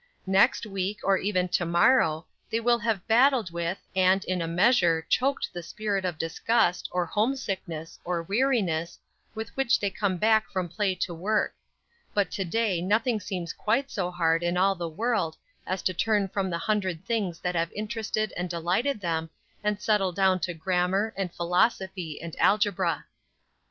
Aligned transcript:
Next 0.25 0.65
week, 0.65 0.97
or 1.03 1.17
even 1.17 1.47
to 1.49 1.63
morrow, 1.63 2.25
they 2.49 2.59
will 2.59 2.79
have 2.79 3.05
battled 3.07 3.51
with, 3.51 3.77
and, 3.95 4.25
in 4.25 4.41
a 4.41 4.47
measure, 4.47 5.05
choked 5.07 5.53
the 5.53 5.61
spirit 5.61 6.05
of 6.05 6.17
disgust, 6.17 6.89
or 6.91 7.05
homesickness, 7.05 7.99
or 8.03 8.23
weariness, 8.23 8.97
with 9.35 9.55
which 9.55 9.79
they 9.79 9.91
come 9.91 10.17
back 10.17 10.49
from 10.49 10.67
play 10.67 10.95
to 10.95 11.13
work; 11.13 11.53
but 12.15 12.31
to 12.31 12.43
day 12.43 12.81
nothing 12.81 13.19
seems 13.19 13.53
quite 13.53 13.91
so 13.91 14.09
hard 14.09 14.41
in 14.41 14.57
all 14.57 14.73
the 14.73 14.89
world 14.89 15.37
as 15.67 15.83
to 15.83 15.93
turn 15.93 16.27
from 16.27 16.49
the 16.49 16.57
hundred 16.57 17.05
things 17.05 17.37
that 17.39 17.53
have 17.53 17.71
interested 17.71 18.33
and 18.35 18.49
delighted 18.49 19.01
them, 19.01 19.29
and 19.63 19.79
settle 19.79 20.11
down 20.11 20.39
to 20.39 20.55
grammar, 20.55 21.13
and 21.15 21.31
philosophy, 21.35 22.19
and 22.19 22.35
algebra. 22.39 23.05